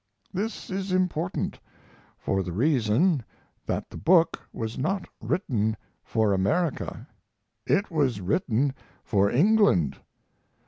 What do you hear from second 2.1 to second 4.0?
for the reason that the